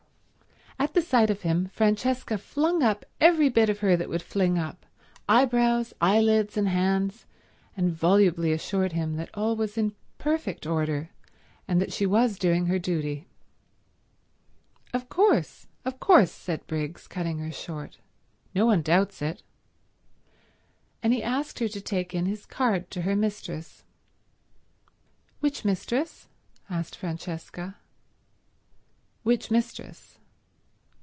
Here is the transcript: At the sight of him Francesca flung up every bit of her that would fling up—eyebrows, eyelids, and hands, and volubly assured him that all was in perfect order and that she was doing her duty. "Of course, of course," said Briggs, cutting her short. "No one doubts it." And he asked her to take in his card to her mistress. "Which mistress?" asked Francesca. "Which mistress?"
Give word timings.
At 0.79 0.95
the 0.95 1.01
sight 1.03 1.29
of 1.29 1.43
him 1.43 1.67
Francesca 1.67 2.39
flung 2.39 2.81
up 2.81 3.05
every 3.21 3.49
bit 3.49 3.69
of 3.69 3.79
her 3.79 3.95
that 3.95 4.09
would 4.09 4.23
fling 4.23 4.57
up—eyebrows, 4.57 5.93
eyelids, 6.01 6.57
and 6.57 6.67
hands, 6.67 7.27
and 7.77 7.91
volubly 7.93 8.51
assured 8.51 8.93
him 8.93 9.15
that 9.17 9.29
all 9.35 9.55
was 9.55 9.77
in 9.77 9.93
perfect 10.17 10.65
order 10.65 11.11
and 11.67 11.79
that 11.79 11.93
she 11.93 12.07
was 12.07 12.39
doing 12.39 12.65
her 12.65 12.79
duty. 12.79 13.27
"Of 14.91 15.07
course, 15.07 15.67
of 15.85 15.99
course," 15.99 16.31
said 16.31 16.65
Briggs, 16.65 17.07
cutting 17.07 17.37
her 17.39 17.51
short. 17.51 17.99
"No 18.55 18.65
one 18.65 18.81
doubts 18.81 19.21
it." 19.21 19.43
And 21.03 21.13
he 21.13 21.21
asked 21.21 21.59
her 21.59 21.67
to 21.67 21.79
take 21.81 22.15
in 22.15 22.25
his 22.25 22.47
card 22.47 22.89
to 22.89 23.03
her 23.03 23.15
mistress. 23.15 23.83
"Which 25.41 25.63
mistress?" 25.63 26.27
asked 26.71 26.95
Francesca. 26.95 27.75
"Which 29.21 29.51
mistress?" 29.51 30.17